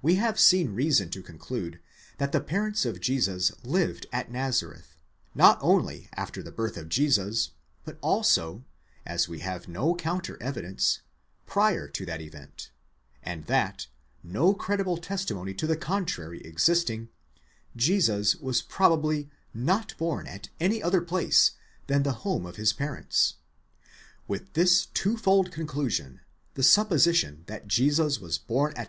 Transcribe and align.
We 0.00 0.14
have 0.14 0.40
seen 0.40 0.70
reason 0.74 1.10
to 1.10 1.22
conclude 1.22 1.80
that 2.16 2.32
the 2.32 2.40
parents 2.40 2.86
of 2.86 2.98
Jesus 2.98 3.52
lived 3.62 4.06
at 4.10 4.30
Nazareth, 4.30 4.96
not 5.34 5.58
only 5.60 6.08
after 6.14 6.42
the 6.42 6.50
birth 6.50 6.78
of 6.78 6.88
Jesus, 6.88 7.50
but 7.84 7.98
also, 8.00 8.64
as 9.04 9.28
we 9.28 9.40
have 9.40 9.68
no 9.68 9.94
counter 9.94 10.42
evidence, 10.42 11.02
prior 11.44 11.88
to 11.88 12.06
that 12.06 12.22
event, 12.22 12.70
and 13.22 13.44
that, 13.48 13.86
no 14.22 14.54
credible 14.54 14.96
testimony 14.96 15.52
to 15.52 15.66
the 15.66 15.76
contrary 15.76 16.40
existing, 16.40 17.10
Jesus 17.76 18.34
was 18.34 18.62
probably 18.62 19.28
not 19.52 19.94
born 19.98 20.26
at 20.26 20.48
any 20.58 20.82
other 20.82 21.02
place 21.02 21.50
than 21.86 22.02
the 22.02 22.12
home 22.24 22.46
of 22.46 22.56
his 22.56 22.72
parents. 22.72 23.34
With 24.26 24.54
this 24.54 24.86
twofold 24.94 25.52
conclusion, 25.52 26.20
the 26.54 26.62
supposition 26.62 27.42
that 27.44 27.68
Jesus 27.68 28.18
was 28.18 28.38
born 28.38 28.72
at. 28.74 28.84